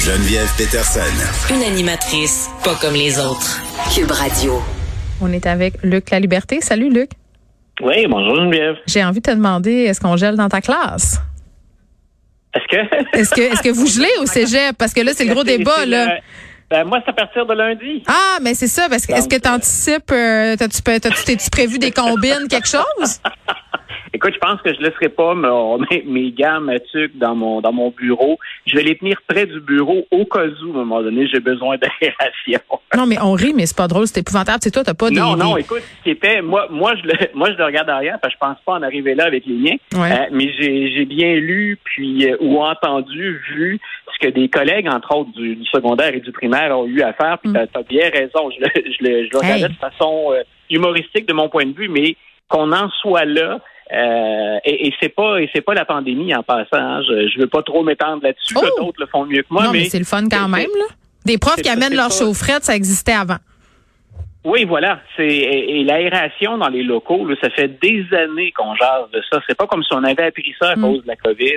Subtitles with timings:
[0.00, 1.54] Geneviève Peterson.
[1.54, 3.60] Une animatrice pas comme les autres.
[3.94, 4.54] Cube Radio.
[5.20, 6.62] On est avec Luc La Liberté.
[6.62, 7.10] Salut Luc.
[7.82, 8.76] Oui, bonjour Geneviève.
[8.86, 11.20] J'ai envie de te demander, est-ce qu'on gèle dans ta classe?
[12.54, 12.96] Est-ce que...
[13.18, 14.74] Est-ce que, est-ce que vous gelez au cégep?
[14.78, 16.16] Parce que là, c'est le gros débat, là.
[16.70, 18.02] Ben, moi, c'est à partir de lundi.
[18.06, 21.78] Ah, mais c'est ça, parce que est-ce que tu anticipes, euh, t'as-tu, t'as-tu, t'es-tu prévu
[21.78, 23.20] des combines, quelque chose?
[24.12, 25.34] Écoute, je pense que je laisserai pas
[25.90, 28.38] mes, mes gammes tuc dans mon dans mon bureau.
[28.66, 31.40] Je vais les tenir près du bureau au cas où, à un moment donné, j'ai
[31.40, 32.60] besoin d'aération.
[32.96, 34.58] Non, mais on rit, mais c'est pas drôle, c'est épouvantable.
[34.62, 35.14] C'est toi, t'as pas des.
[35.20, 38.18] Non, non, écoute, ce qui était, moi, moi, je le, moi, je le regarde derrière,
[38.18, 39.76] parce que je pense pas en arriver là avec les miens.
[39.94, 40.10] Ouais.
[40.12, 43.78] Euh, mais j'ai, j'ai bien lu, puis euh, ou entendu, vu
[44.12, 47.12] ce que des collègues, entre autres, du, du secondaire et du primaire ont eu à
[47.12, 47.38] faire.
[47.38, 48.50] Puis t'as, t'as bien raison.
[48.50, 49.68] Je le, je le, je le regardais Hey.
[49.68, 52.16] de façon euh, humoristique de mon point de vue, mais
[52.48, 53.60] qu'on en soit là.
[53.92, 56.66] Euh, et, et c'est pas et c'est pas la pandémie en passant.
[56.76, 57.02] hein.
[57.02, 58.54] Je, je veux pas trop m'étendre là-dessus.
[58.56, 58.64] Oh!
[58.78, 60.86] D'autres le font mieux que moi, non, mais, mais c'est le fun quand même, là.
[61.26, 62.24] Des profs qui amènent c'est leur ça.
[62.24, 63.36] chaufferette, ça existait avant.
[64.44, 65.00] Oui, voilà.
[65.16, 69.20] C'est et, et l'aération dans les locaux, là, ça fait des années qu'on jase de
[69.30, 69.38] ça.
[69.46, 70.80] C'est pas comme si on avait appris ça à Mm.
[70.82, 71.56] cause de la COVID,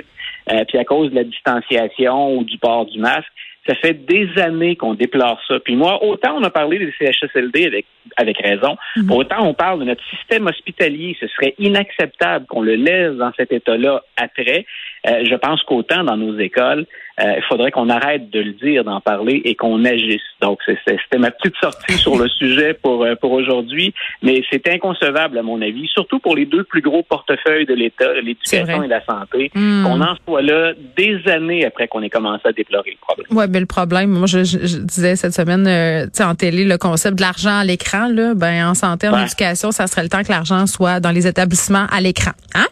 [0.52, 3.24] euh, puis à cause de la distanciation ou du port du masque.
[3.66, 5.58] Ça fait des années qu'on déplore ça.
[5.58, 9.10] Puis moi, autant on a parlé des CHSLD avec avec raison, Mhm.
[9.12, 11.16] autant on parle de notre système hospitalier.
[11.18, 14.66] Ce serait inacceptable qu'on le laisse dans cet état-là après.
[15.08, 16.86] Euh, je pense qu'autant dans nos écoles,
[17.20, 20.20] il faudrait qu'on arrête de le dire, d'en parler et qu'on agisse.
[20.40, 25.38] Donc, c'était ma petite sortie sur le sujet pour, euh, pour aujourd'hui, mais c'est inconcevable
[25.38, 29.04] à mon avis, surtout pour les deux plus gros portefeuilles de l'État, l'éducation et la
[29.04, 29.84] santé, Hmm.
[29.84, 33.26] qu'on en soit là des années après qu'on ait commencé à déplorer le problème.
[33.30, 36.34] Ouais, ben le problème, moi je, je- je disais cette semaine, euh, tu sais, en
[36.34, 40.02] télé, le concept de l'argent à l'écran, là, ben en santé, en éducation, ça serait
[40.02, 42.32] le temps que l'argent soit dans les établissements à l'écran.
[42.54, 42.66] Hein?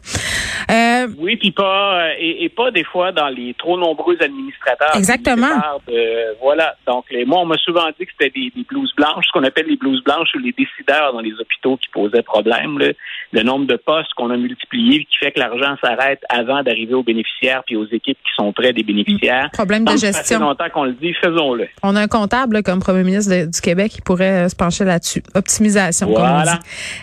[0.71, 4.97] Euh, Oui, puis pas euh, et, et pas des fois dans les trop nombreux administrateurs.
[4.97, 5.49] Exactement.
[5.87, 6.75] de- voilà.
[6.87, 9.45] Donc les, moi, on m'a souvent dit que c'était des, des blouses blanches, ce qu'on
[9.45, 12.79] appelle les blouses blanches ou les décideurs dans les hôpitaux qui posaient problème.
[12.79, 12.89] là.
[13.33, 17.03] Le nombre de postes qu'on a multiplié qui fait que l'argent s'arrête avant d'arriver aux
[17.03, 19.49] bénéficiaires puis aux équipes qui sont près des bénéficiaires.
[19.53, 20.41] problème de Donc, ça fait gestion.
[20.41, 21.69] longtemps qu'on le dit, faisons-le.
[21.83, 24.57] On a un comptable là, comme premier ministre de- du Québec qui pourrait euh, se
[24.57, 25.23] pencher là-dessus.
[25.35, 26.59] Optimisation, comme on Voilà.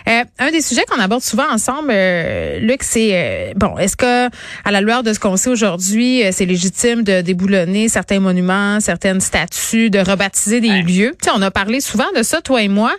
[0.06, 0.10] dit.
[0.10, 4.26] Euh, un des sujets qu'on aborde souvent ensemble, euh, Luc, c'est euh, bon, est-ce que
[4.64, 8.80] à la lueur de ce qu'on sait aujourd'hui, euh, c'est légitime de déboulonner certains monuments,
[8.80, 10.82] certaines statues, de rebaptiser des Ouais.
[10.82, 12.92] lieux Tu sais, on a parlé souvent de ça, toi et moi.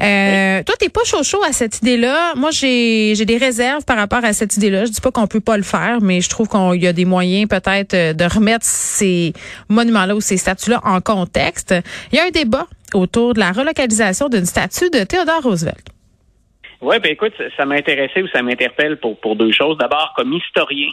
[0.00, 2.34] Euh, Toi, t'es pas chaud chaud à cette idée-là.
[2.36, 4.84] Moi, j'ai j'ai des réserves par rapport à cette idée-là.
[4.84, 7.04] Je dis pas qu'on peut pas le faire, mais je trouve qu'il y a des
[7.04, 9.32] moyens peut-être euh, de remettre ces
[9.68, 11.74] monuments-là ou ces statues-là en contexte.
[12.12, 15.86] Il y a un débat autour de la relocalisation d'une statue de Theodore Roosevelt.
[16.82, 19.78] Oui, ben écoute, ça, ça m'intéressait ou ça m'interpelle pour, pour deux choses.
[19.78, 20.88] D'abord, comme historien,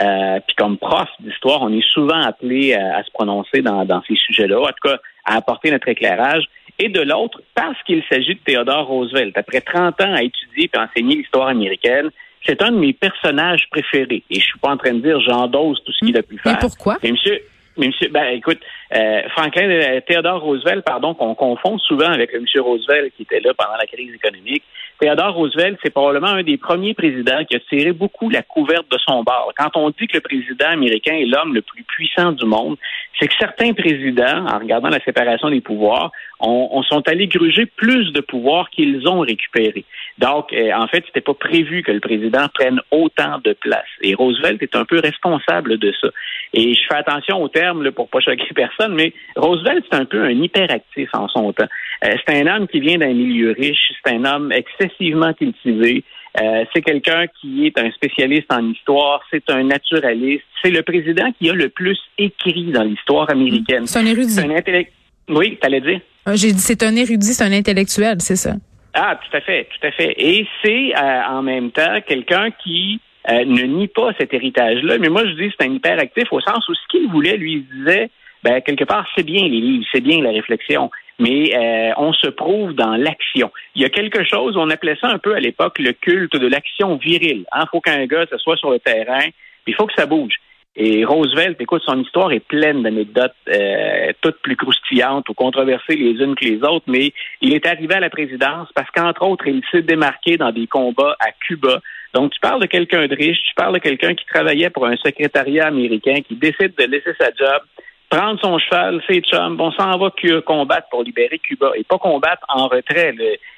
[0.00, 4.02] euh, puis comme prof d'histoire, on est souvent appelé à, à se prononcer dans, dans
[4.06, 6.44] ces sujets-là, en tout cas à apporter notre éclairage.
[6.80, 9.36] Et de l'autre, parce qu'il s'agit de Theodore Roosevelt.
[9.36, 12.10] Après 30 ans à étudier et enseigner l'histoire américaine,
[12.46, 14.22] c'est un de mes personnages préférés.
[14.30, 16.52] Et je suis pas en train de dire j'endosse tout ce qu'il a pu Mais
[16.52, 16.58] faire.
[16.60, 16.96] pourquoi?
[17.02, 17.40] Mais monsieur,
[17.76, 18.60] mais monsieur, ben écoute,
[18.94, 23.52] euh, Franklin euh, Theodore Roosevelt, pardon, qu'on confond souvent avec monsieur Roosevelt qui était là
[23.54, 24.62] pendant la crise économique.
[25.00, 28.98] Theodore Roosevelt, c'est probablement un des premiers présidents qui a tiré beaucoup la couverte de
[28.98, 29.52] son bord.
[29.56, 32.76] Quand on dit que le président américain est l'homme le plus puissant du monde,
[33.18, 36.10] c'est que certains présidents, en regardant la séparation des pouvoirs,
[36.40, 39.84] ont, ont sont allés gruger plus de pouvoir qu'ils ont récupéré.
[40.18, 43.86] Donc, euh, en fait, c'était pas prévu que le président prenne autant de place.
[44.02, 46.08] Et Roosevelt est un peu responsable de ça.
[46.54, 50.04] Et je fais attention aux termes là, pour pas choquer personne, mais Roosevelt, c'est un
[50.04, 51.66] peu un hyperactif en son temps.
[52.04, 56.04] Euh, c'est un homme qui vient d'un milieu riche, c'est un homme excessivement cultivé.
[56.40, 60.44] Euh, c'est quelqu'un qui est un spécialiste en histoire, c'est un naturaliste.
[60.62, 63.86] C'est le président qui a le plus écrit dans l'histoire américaine.
[63.86, 64.30] C'est un érudit.
[64.30, 64.92] C'est un intellect.
[65.28, 66.00] Oui, t'allais dire?
[66.28, 68.52] Euh, J'ai dit c'est un érudit, c'est un intellectuel, c'est ça.
[68.94, 70.14] Ah, tout à fait, tout à fait.
[70.16, 74.98] Et c'est euh, en même temps quelqu'un qui euh, ne nie pas cet héritage-là.
[74.98, 77.78] Mais moi, je dis c'est un hyperactif au sens où ce qu'il voulait, lui, il
[77.78, 78.10] disait,
[78.42, 82.28] ben, quelque part, c'est bien les livres, c'est bien la réflexion, mais euh, on se
[82.28, 83.50] prouve dans l'action.
[83.74, 86.46] Il y a quelque chose, on appelait ça un peu à l'époque le culte de
[86.46, 87.44] l'action virile.
[87.54, 89.26] Il faut qu'un gars se soit sur le terrain,
[89.66, 90.34] il faut que ça bouge.
[90.80, 96.12] Et Roosevelt, écoute, son histoire est pleine d'anecdotes, euh, toutes plus croustillantes ou controversées les
[96.22, 99.60] unes que les autres, mais il est arrivé à la présidence parce qu'entre autres, il
[99.72, 101.80] s'est démarqué dans des combats à Cuba.
[102.14, 104.96] Donc, tu parles de quelqu'un de riche, tu parles de quelqu'un qui travaillait pour un
[104.96, 107.62] secrétariat américain, qui décide de laisser sa job,
[108.08, 110.10] prendre son cheval, ses chums, on s'en va
[110.44, 113.14] combattre pour libérer Cuba et pas combattre en retrait.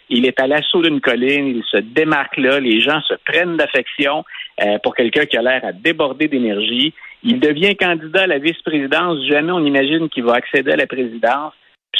[0.09, 4.25] Il est à l'assaut d'une colline, il se démarque là, les gens se prennent d'affection
[4.61, 6.93] euh, pour quelqu'un qui a l'air à déborder d'énergie.
[7.23, 9.25] Il devient candidat à la vice-présidence.
[9.27, 11.53] Jamais on imagine qu'il va accéder à la présidence.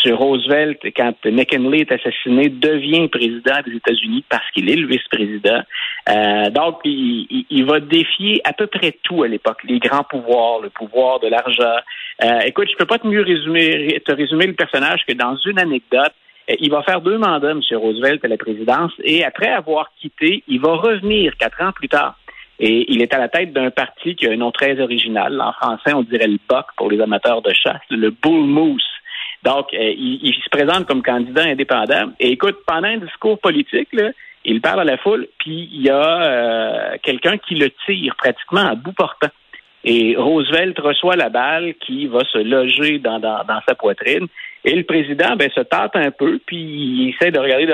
[0.05, 0.15] M.
[0.15, 5.63] Roosevelt, quand McKinley est assassiné, devient président des États-Unis parce qu'il est le vice-président.
[6.09, 10.71] Euh, donc, il, va défier à peu près tout à l'époque, les grands pouvoirs, le
[10.71, 11.77] pouvoir de l'argent.
[12.25, 15.59] Euh, écoute, je peux pas te mieux résumer, te résumer le personnage que dans une
[15.59, 16.13] anecdote.
[16.51, 17.61] Euh, il va faire deux mandats, M.
[17.73, 22.17] Roosevelt, à la présidence, et après avoir quitté, il va revenir quatre ans plus tard.
[22.59, 25.41] Et il est à la tête d'un parti qui a un nom très original.
[25.41, 28.85] En français, on dirait le BOC pour les amateurs de chasse, le Bull Moose.
[29.43, 32.13] Donc, euh, il, se présente comme candidat indépendant.
[32.21, 33.89] Et écoute, pendant un discours politique,
[34.45, 38.67] il parle à la foule, puis il y a euh, quelqu'un qui le tire pratiquement
[38.67, 39.29] à bout portant.
[39.85, 44.27] Et Roosevelt reçoit la balle qui va se loger dans, dans, sa poitrine.
[44.65, 47.67] Et le président ben, se tâte un peu, puis il essaie de regarder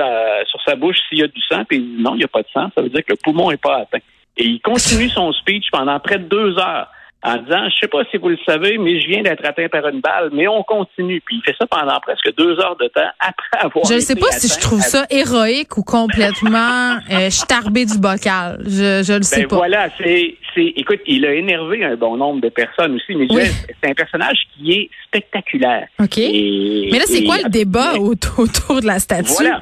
[0.45, 2.29] sur sa bouche s'il y a du sang, puis il dit non, il n'y a
[2.29, 3.99] pas de sang, ça veut dire que le poumon n'est pas atteint.
[4.37, 6.87] Et il continue son speech pendant près de deux heures
[7.23, 9.87] en disant, je sais pas si vous le savez, mais je viens d'être atteint par
[9.87, 11.21] une balle, mais on continue.
[11.25, 13.85] Puis il fait ça pendant presque deux heures de temps après avoir.
[13.85, 18.59] Je ne sais pas si je trouve ça héroïque ou complètement euh, starbé du bocal.
[18.65, 19.55] Je je le sais ben pas.
[19.57, 20.73] Voilà, c'est c'est.
[20.75, 24.73] Écoute, il a énervé un bon nombre de personnes aussi, mais c'est un personnage qui
[24.73, 25.87] est spectaculaire.
[25.99, 26.17] Ok.
[26.17, 29.33] mais là, c'est quoi le débat autour de la statue?
[29.33, 29.61] Voilà.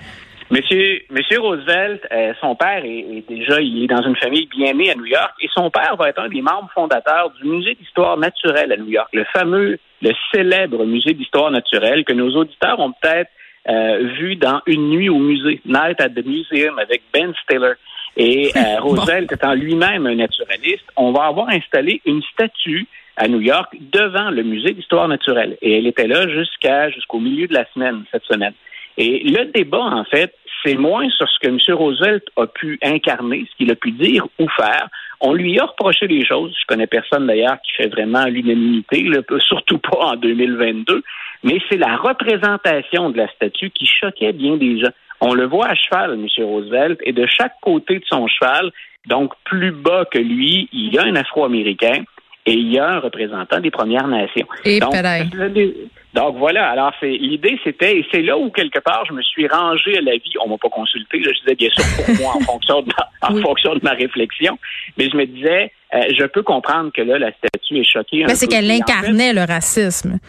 [0.52, 4.92] Monsieur, Monsieur Roosevelt, euh, son père est, déjà, il est dans une famille bien née
[4.92, 8.18] à New York, et son père va être un des membres fondateurs du Musée d'histoire
[8.18, 12.92] naturelle à New York, le fameux, le célèbre Musée d'histoire naturelle que nos auditeurs ont
[12.92, 13.32] peut-être
[13.68, 17.74] euh, vu dans Une nuit au musée, Night at the Museum avec Ben Stiller.
[18.16, 22.86] Et euh, Roosevelt étant lui-même un naturaliste, on va avoir installé une statue
[23.18, 25.58] à New York devant le musée d'histoire naturelle.
[25.64, 28.54] Et elle était là jusqu'à jusqu'au milieu de la semaine, cette semaine.
[28.98, 30.34] Et le débat, en fait,
[30.64, 31.60] c'est moins sur ce que M.
[31.78, 34.88] Roosevelt a pu incarner, ce qu'il a pu dire ou faire.
[35.22, 36.56] On lui a reproché des choses.
[36.60, 39.06] Je connais personne d'ailleurs qui fait vraiment l'unanimité,
[39.40, 41.04] surtout pas en 2022.
[41.44, 44.92] Mais c'est la représentation de la statue qui choquait bien des gens.
[45.22, 46.28] On le voit à cheval, M.
[46.46, 48.72] Roosevelt, et de chaque côté de son cheval,
[49.08, 52.04] donc plus bas que lui, il y a un Afro-Américain
[52.46, 54.48] et il y a un représentant des Premières Nations.
[54.66, 54.94] Et donc,
[56.14, 59.48] donc voilà, alors c'est l'idée c'était et c'est là où quelque part je me suis
[59.48, 60.34] rangé à la vie.
[60.44, 63.42] On m'a pas consulté, je disais bien sûr pour moi en fonction de ma, en
[63.42, 64.58] fonction de ma réflexion,
[64.98, 68.24] mais je me disais euh, je peux comprendre que là la statue est choquée.
[68.28, 70.20] Mais c'est qu'elle incarnait le racisme.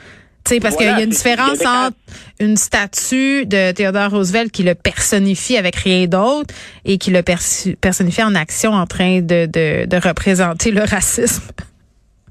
[0.46, 1.96] sais, parce qu'il y a une différence entre
[2.40, 6.54] une statue de Theodore Roosevelt qui le personnifie avec rien d'autre
[6.86, 11.52] et qui le personnifie en action en train de, de, de représenter le racisme.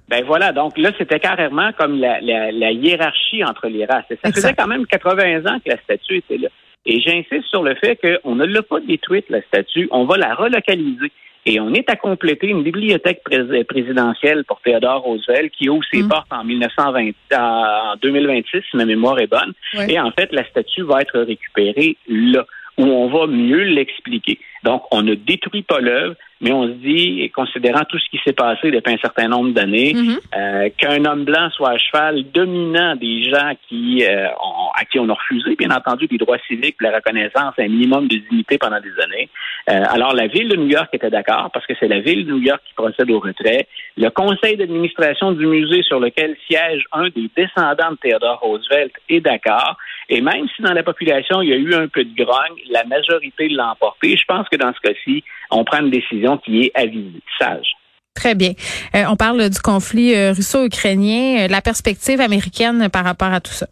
[0.08, 4.06] Ben voilà, donc là, c'était carrément comme la, la, hiérarchie entre les races.
[4.24, 6.50] ça faisait quand même 80 ans que la statue était là.
[6.86, 10.36] Et j'insiste sur le fait qu'on ne l'a pas détruite, la statue, on va la
[10.36, 11.12] relocaliser.
[11.48, 13.22] Et on est à compléter une bibliothèque
[13.68, 16.08] présidentielle pour Théodore Roosevelt qui ouvre ses mm.
[16.08, 19.54] portes en 1920, en 2026, si ma mémoire est bonne.
[19.88, 22.46] Et en fait, la statue va être récupérée là,
[22.78, 24.40] où on va mieux l'expliquer.
[24.66, 28.34] Donc, on ne détruit pas l'œuvre, mais on se dit, considérant tout ce qui s'est
[28.34, 30.18] passé depuis un certain nombre d'années, mhm.
[30.36, 35.00] euh, qu'un homme blanc soit à cheval dominant des gens qui euh, ont, à qui
[35.00, 38.80] on a refusé, bien entendu, des droits civiques, la reconnaissance, un minimum de dignité pendant
[38.80, 39.30] des années.
[39.70, 42.32] Euh, alors, la ville de New York était d'accord parce que c'est la ville de
[42.32, 43.68] New York qui procède au retrait.
[43.98, 49.22] Le conseil d'administration du musée sur lequel siège un des descendants de Theodore Roosevelt est
[49.22, 49.78] d'accord.
[50.10, 52.84] Et même si dans la population, il y a eu un peu de grogne, la
[52.84, 54.16] majorité l'a emporté.
[54.16, 57.68] Je pense que dans ce cas-ci, on prend une décision qui est avisée, sage.
[58.14, 58.54] Très bien.
[58.96, 63.68] Euh, on parle du conflit euh, russo-ukrainien, la perspective américaine par rapport à tout ça.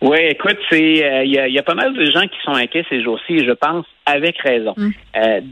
[0.00, 3.44] Oui, écoute, c'est il y, a, pas mal de gens qui sont inquiets ces jours-ci,
[3.44, 4.74] je pense avec raison.
[4.76, 4.90] Mm.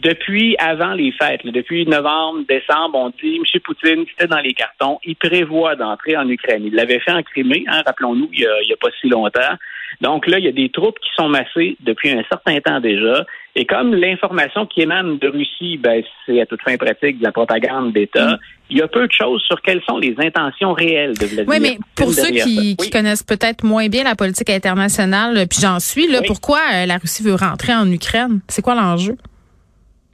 [0.03, 3.61] depuis avant les fêtes, depuis novembre, décembre, on dit M.
[3.63, 6.65] Poutine, c'était dans les cartons, il prévoit d'entrer en Ukraine.
[6.65, 9.57] Il l'avait fait en Crimée, hein, rappelons-nous, il n'y a, pas si longtemps.
[10.01, 13.25] Donc là, il y a des troupes qui sont massées depuis un certain temps déjà.
[13.59, 17.33] Et comme l'information qui émane de Russie, ben, c'est à toute fin pratique de la
[17.33, 18.39] propagande d'État, mm.
[18.69, 21.57] il y a peu de choses sur quelles sont les intentions réelles de Vladimir Oui,
[21.61, 26.21] mais pour ceux qui, connaissent peut-être moins bien la politique internationale, puis j'en suis, là,
[26.27, 28.41] pourquoi euh, la Russie veut rentrer en Ukraine?
[28.49, 29.17] C'est quoi l'enjeu?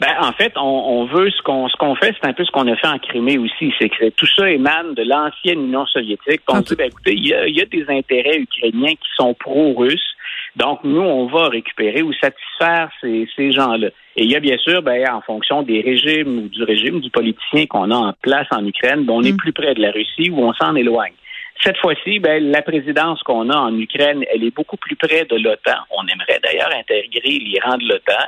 [0.03, 2.67] Ben, en fait, on, veut ce qu'on ce qu'on fait, c'est un peu ce qu'on
[2.67, 6.41] a fait en Crimée aussi, c'est que tout ça émane de l'ancienne Union soviétique.
[6.49, 10.17] On dit, ben, écoutez, il y a, y a, des intérêts ukrainiens qui sont pro-russes,
[10.57, 13.91] donc nous, on va récupérer ou satisfaire ces, ces gens-là.
[14.17, 17.11] Et il y a bien sûr, ben, en fonction des régimes ou du régime du
[17.11, 19.37] politicien qu'on a en place en Ukraine, ben, on est mm.
[19.37, 21.15] plus près de la Russie ou on s'en éloigne.
[21.61, 25.37] Cette fois-ci, ben, la présidence qu'on a en Ukraine, elle est beaucoup plus près de
[25.37, 25.79] l'OTAN.
[25.91, 28.25] On aimerait d'ailleurs intégrer les rangs de l'OTAN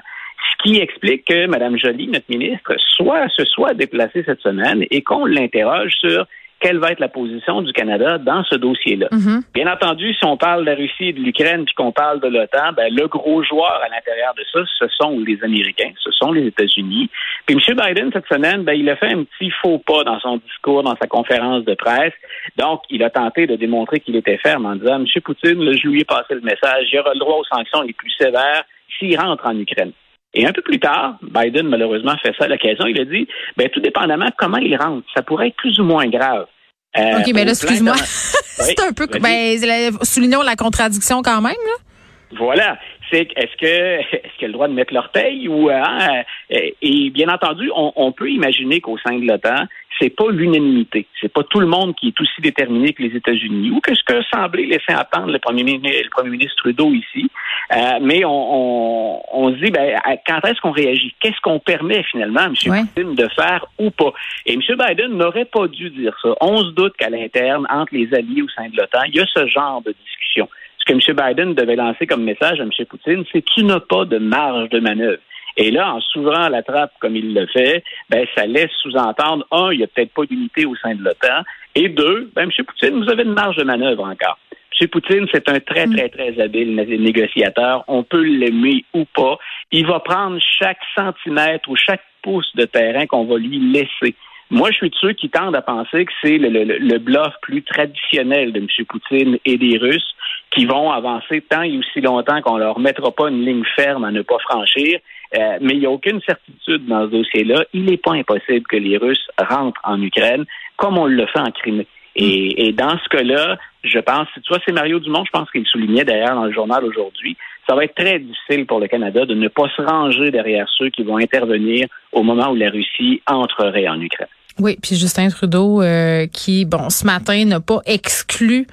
[0.50, 5.02] Ce qui explique que Mme Joly, notre ministre, soit se soit déplacée cette semaine et
[5.02, 6.26] qu'on l'interroge sur
[6.64, 9.08] quelle va être la position du Canada dans ce dossier-là.
[9.12, 9.42] Mhm.
[9.52, 12.28] Bien entendu, si on parle de la Russie et de l'Ukraine, puis qu'on parle de
[12.28, 16.32] l'OTAN, ben, le gros joueur à l'intérieur de ça, ce sont les Américains, ce sont
[16.32, 17.10] les États-Unis.
[17.44, 17.76] Puis M.
[17.76, 20.96] Biden, cette semaine, ben, il a fait un petit faux pas dans son discours, dans
[20.96, 22.14] sa conférence de presse.
[22.56, 25.06] Donc, il a tenté de démontrer qu'il était ferme en disant, M.
[25.22, 28.10] Poutine, je lui ai passé le message, il aura le droit aux sanctions les plus
[28.12, 28.64] sévères
[28.98, 29.92] s'il rentre en Ukraine.
[30.32, 32.86] Et un peu plus tard, Biden, malheureusement, fait ça à l'occasion.
[32.86, 33.28] Il a dit,
[33.58, 36.46] ben, tout dépendamment comment il rentre, ça pourrait être plus ou moins grave.
[36.96, 37.96] Euh, OK, mais là, excuse-moi.
[37.98, 39.06] c'est un peu.
[39.20, 39.58] Ben,
[40.02, 42.36] soulignons la contradiction quand même, là.
[42.38, 42.78] Voilà.
[43.10, 43.66] C'est est-ce que
[44.16, 48.12] est-ce qu'il a le droit de mettre l'orteil ou hein, et bien entendu, on, on
[48.12, 49.66] peut imaginer qu'au sein de l'OTAN,
[49.98, 51.06] c'est pas l'unanimité.
[51.20, 54.02] C'est pas tout le monde qui est aussi déterminé que les États-Unis ou que ce
[54.02, 57.30] que semblait laisser entendre le premier ministre, le premier ministre Trudeau ici.
[57.72, 61.14] Euh, mais on, on, se dit, ben, quand est-ce qu'on réagit?
[61.20, 62.54] Qu'est-ce qu'on permet finalement à M.
[62.64, 64.12] Biden de faire ou pas?
[64.46, 64.60] Et M.
[64.60, 66.34] Biden n'aurait pas dû dire ça.
[66.40, 69.26] On se doute qu'à l'interne, entre les alliés au sein de l'OTAN, il y a
[69.26, 70.48] ce genre de discussion.
[70.78, 71.16] Ce que M.
[71.16, 72.70] Biden devait lancer comme message à M.
[72.88, 75.20] Poutine, c'est tu n'as pas de marge de manœuvre.
[75.56, 79.72] Et là, en s'ouvrant la trappe comme il le fait, ben, ça laisse sous-entendre, un,
[79.72, 81.42] il n'y a peut-être pas d'unité au sein de l'OTAN,
[81.74, 82.64] et deux, ben, M.
[82.64, 84.38] Poutine, vous avez une marge de manœuvre encore.
[84.80, 84.88] M.
[84.88, 87.84] Poutine, c'est un très, très, très habile négociateur.
[87.86, 89.38] On peut l'aimer ou pas.
[89.70, 94.14] Il va prendre chaque centimètre ou chaque pouce de terrain qu'on va lui laisser.
[94.50, 97.62] Moi, je suis de ceux qui tendent à penser que c'est le, le, bluff plus
[97.62, 98.68] traditionnel de M.
[98.88, 100.14] Poutine et des Russes
[100.50, 104.10] qui vont avancer tant et aussi longtemps qu'on leur mettra pas une ligne ferme à
[104.10, 105.00] ne pas franchir.
[105.36, 107.64] Euh, mais il n'y a aucune certitude dans ce dossier-là.
[107.72, 110.44] Il n'est pas impossible que les Russes rentrent en Ukraine
[110.76, 111.86] comme on le fait en Crimée.
[112.16, 115.66] Et, et dans ce cas-là, je pense, tu vois, c'est Mario Dumont, je pense qu'il
[115.66, 117.36] soulignait d'ailleurs dans le journal aujourd'hui,
[117.68, 120.90] ça va être très difficile pour le Canada de ne pas se ranger derrière ceux
[120.90, 124.28] qui vont intervenir au moment où la Russie entrerait en Ukraine.
[124.60, 128.66] Oui, puis Justin Trudeau, euh, qui, bon, ce matin n'a pas exclu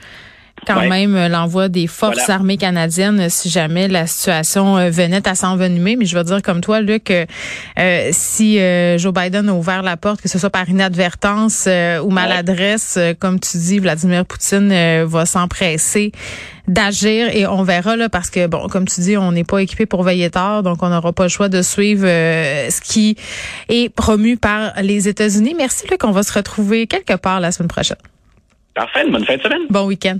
[0.65, 5.27] quand même euh, l'envoi des forces armées canadiennes euh, si jamais la situation euh, venait
[5.27, 5.95] à s'envenimer.
[5.95, 8.57] Mais je veux dire comme toi, Luc, euh, si
[8.97, 11.67] Joe Biden a ouvert la porte, que ce soit par inadvertance
[12.03, 16.11] ou maladresse, comme tu dis, Vladimir Poutine va s'empresser
[16.67, 19.87] d'agir et on verra là parce que bon comme tu dis on n'est pas équipé
[19.87, 23.17] pour veiller tard donc on n'aura pas le choix de suivre ce qui
[23.67, 25.55] est promu par les États-Unis.
[25.57, 27.97] Merci Luc, on va se retrouver quelque part la semaine prochaine.
[28.73, 29.61] Parfait, bonne fin de semaine.
[29.69, 30.19] Bon week-end.